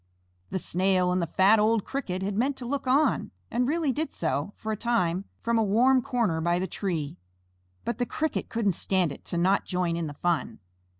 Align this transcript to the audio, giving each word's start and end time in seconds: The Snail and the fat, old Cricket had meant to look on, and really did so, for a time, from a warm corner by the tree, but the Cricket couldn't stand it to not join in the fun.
The 0.49 0.57
Snail 0.57 1.11
and 1.11 1.21
the 1.21 1.27
fat, 1.27 1.59
old 1.59 1.85
Cricket 1.85 2.23
had 2.23 2.35
meant 2.35 2.57
to 2.57 2.65
look 2.65 2.87
on, 2.87 3.29
and 3.51 3.67
really 3.67 3.91
did 3.91 4.11
so, 4.15 4.51
for 4.57 4.71
a 4.71 4.75
time, 4.75 5.25
from 5.43 5.59
a 5.59 5.63
warm 5.63 6.01
corner 6.01 6.41
by 6.41 6.57
the 6.57 6.65
tree, 6.65 7.17
but 7.85 7.99
the 7.99 8.07
Cricket 8.07 8.49
couldn't 8.49 8.71
stand 8.71 9.11
it 9.11 9.23
to 9.25 9.37
not 9.37 9.63
join 9.65 9.95
in 9.95 10.07
the 10.07 10.15
fun. 10.15 10.57